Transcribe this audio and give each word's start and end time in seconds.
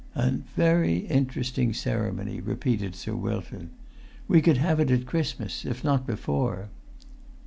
"A 0.15 0.31
very 0.31 0.97
interesting 1.05 1.73
ceremony," 1.73 2.39
repeated 2.41 2.95
Sir 2.95 3.13
Wilton. 3.15 3.69
"We 4.27 4.41
could 4.41 4.57
have 4.57 4.79
it 4.79 4.89
at 4.89 5.05
Christmas, 5.05 5.63
if 5.63 5.83
not 5.83 6.07
before." 6.07 6.69